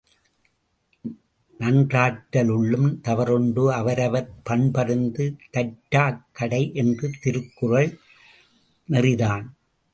[1.59, 5.07] நன்றாற்ற லுள்ளும் தவறுண்டு அவரவர் பண்பறிந்
[5.51, 7.91] தாற்றாக் கடை என்ற திருக்குறள்
[8.89, 9.47] நெறிதான்!